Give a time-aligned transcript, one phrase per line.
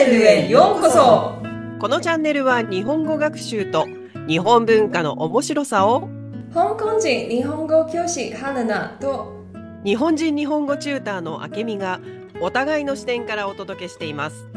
[0.00, 1.42] ネルへようこそ。
[1.78, 3.86] このチャンネルは日本語学習と
[4.26, 6.08] 日本文化の面白さを
[6.54, 9.44] 香港人日本語教師春菜と
[9.84, 12.00] 日本人日本語チューターのあけみが
[12.40, 14.48] お互いの視点からお届けしています。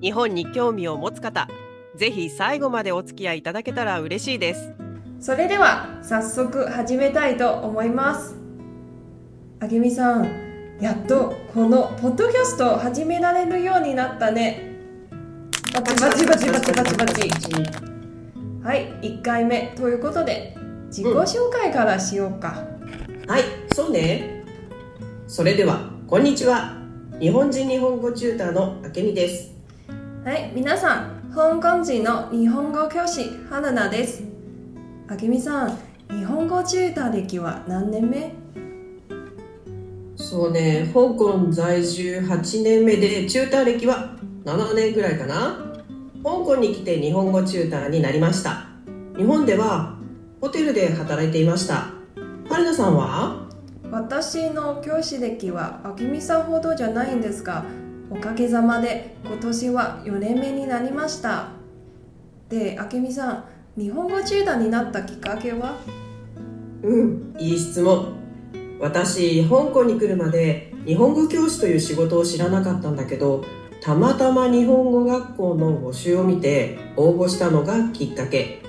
[0.00, 1.48] 日本に興味を持つ方
[1.96, 4.72] ぜひ最後までお付き合いいただけたら嬉しいです。
[5.18, 8.36] それでは早速始めたいと思います。
[9.58, 10.47] あけみさん
[10.80, 14.76] やっとこのポッドキャストを始められるようになったね
[15.74, 17.28] バチバチバチバチバチバチ
[18.62, 20.56] はい1回目ということで
[20.88, 22.64] 自己紹介からしようか、
[23.26, 23.42] はい、
[23.74, 24.44] そうね。
[25.26, 26.78] それでは、こんにちは。
[27.20, 29.52] 日本人日本語チューターのあけみです。
[30.24, 34.22] はい皆さん香港人の日本語教師春菜です
[35.08, 35.78] あけみさん
[36.10, 38.32] 日本語チューター歴は何年目？
[40.30, 45.74] そうね、香港在住8年目で、チューター歴は7年ぐらいかな。
[46.22, 48.66] 香港に来て日本語チューターになりました。
[49.16, 49.96] 日本では
[50.42, 51.86] ホテルで働いていました。
[52.46, 53.48] 春菜さんは？
[53.90, 57.64] 私の教師歴はあけみさんほどじゃないんですが
[58.10, 61.52] おかげさまで今年は4年目になりました
[62.50, 63.44] であけみさん
[63.80, 65.78] 日本語チューターになったきっかけは？
[66.82, 68.27] うん、いい質問。
[68.80, 73.44] 私、香港に来るまで日本語教師という仕事を知らなかったんだけど、
[73.80, 78.62] たまたま日本語学校の募集を見て応募したのがきっかけ。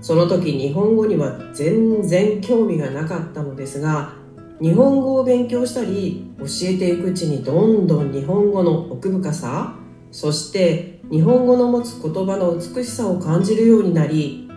[0.00, 4.12] その時日本語には全然興味がなかったのですが、
[4.60, 9.76] 日本語を勉強したり教えていくうちにどんどん日本語の奥深さ、
[10.10, 14.48] そして日本語の持つ言葉の美しさを感じるようになり、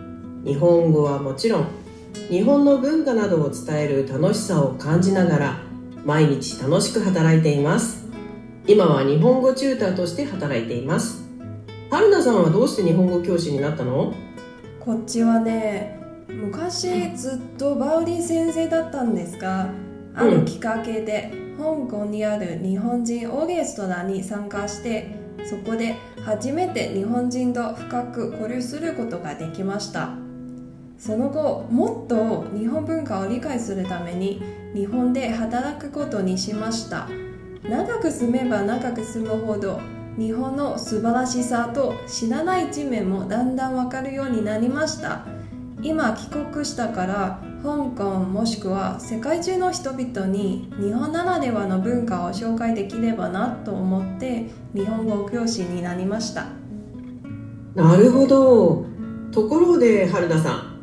[0.44, 1.66] 日本語はもちろん
[2.30, 5.60] 日本の文化などを伝える楽しさを感じながら
[6.04, 8.06] 毎日楽しく働いています。
[8.66, 11.26] 今は日本語チューターとして働いています。
[11.90, 14.12] 春菜さんはどうして日本語教師になったの？
[14.78, 19.70] こっちはね昔ずっとバウリン先生だったんですが
[20.14, 25.14] あるきっかけで香港にある日本人オーケストラに参加して
[25.48, 30.10] そこで初めて日本人と深く交流することができました
[30.98, 34.42] その後もっと日本文化を理解するために
[34.74, 37.08] 日本で働くことにしました。
[37.62, 39.80] 長く住めば長く住むほど
[40.16, 45.24] 日本の素晴らしさと知らない一面もだんだんわかるようになりました。
[45.80, 56.46] 今帰国したから香港もしくは世界中の人々に日本ならではの文化を紹介できればなと思って日本語教師になりました。
[57.76, 58.84] なるほど。
[59.30, 60.77] ところで春菜さん。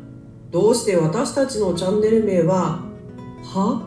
[0.56, 2.80] どうして私たちのチャンネル名は
[3.44, 3.82] 「は?」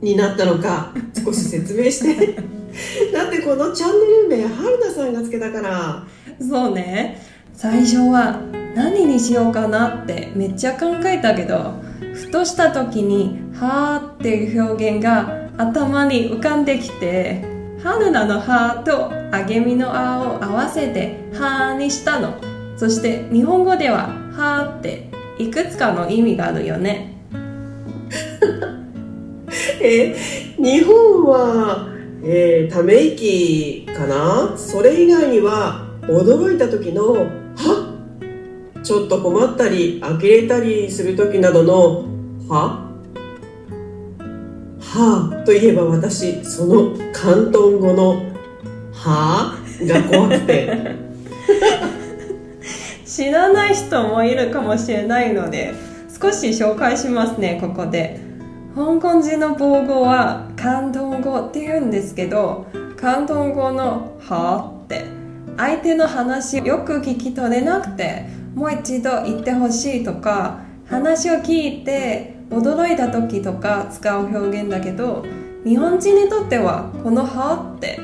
[0.00, 2.32] になったのか 少し説明して。
[3.12, 6.02] だってこのチャンネル名春菜さんがつけたから。
[6.40, 7.20] そうね。
[7.52, 8.40] 最初は
[8.74, 11.74] 何にしようかなってめっちゃ考えたけど
[12.14, 17.44] ふとした時に「はー」っていう表現が頭に浮かんできて
[17.82, 22.32] 春菜の「は」とあげみの「あ」を合わせて「はー」にしたの。
[22.78, 27.12] そして日本語では「はー」っていくつかの意味があるよね。
[29.80, 30.14] え
[30.58, 31.88] 日本は、
[32.22, 34.54] えーため息かな？
[34.56, 37.12] それ以外には驚いた時の
[37.56, 37.90] 「は」
[38.82, 42.04] ちょっと困ったり呆れたりする時などの
[42.48, 42.84] 「は」
[44.80, 45.42] は？
[45.44, 48.22] といえば私その広東語の
[48.92, 50.94] 「は」が怖くて
[53.14, 55.72] 知らない人もいるかもしれないので
[56.20, 58.18] 少し紹介しますねここで。
[58.74, 62.66] 香港人の母語は広東語って言うんですけど
[62.96, 65.04] 広東語の「は」って。
[65.56, 68.26] 相手の話をよく聞き取れなくて
[68.56, 75.24] もう一度言ってほしいとか話を聞いて驚いた時とか使う表現だけど
[75.64, 78.00] 日本人にとってはこの「は」って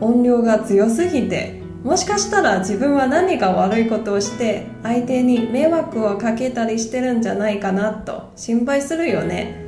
[0.00, 9.64] 音量が強すぎてもしかしたら自分は何か悪いことをして相手に迷惑をかけたりしてるんじゃないかなと心配するよね。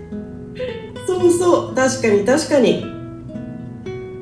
[1.07, 1.75] そうそう。
[1.75, 2.87] 確かに確かに。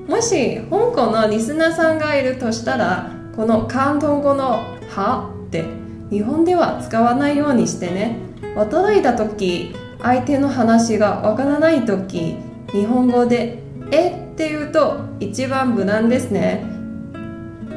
[0.08, 5.64] もし香港のリスナーさんがいるとしたらこの広東語の「は」って
[6.10, 8.16] 日本では使わないようにしてね。
[8.56, 12.36] 驚いた時相手の話がわからない時
[12.72, 16.79] 日本語で「え」って言うと一番無難ですね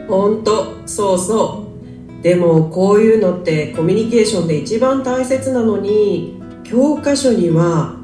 [0.07, 2.23] ほんとそうそう。
[2.23, 7.97] でもこういうのってコミュニケーションで一番大切なのに教科書には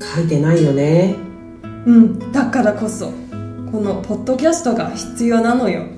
[0.00, 1.14] 書いてないよね。
[1.86, 3.12] うんだからこそ
[3.70, 5.82] このポッドキャストが必要なのよ。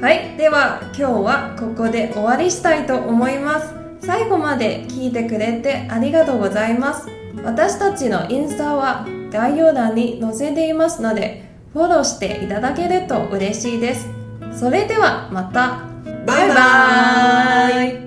[0.00, 3.74] はいでは今日はここで終わりしたいと思います。
[4.00, 7.08] 最後まで聞いてくれてありがとうございます。
[7.44, 11.42] 私たちのインスタは概要欄に載せていますので
[11.72, 14.08] フォローしていただけると嬉しいです。
[14.52, 15.88] それではまた。
[16.24, 18.03] バイバイ。